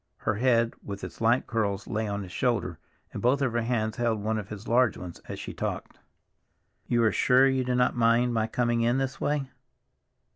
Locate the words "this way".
8.97-9.47